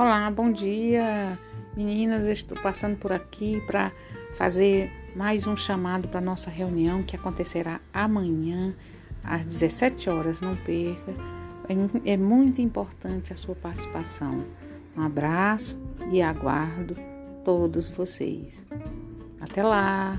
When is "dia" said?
0.50-1.38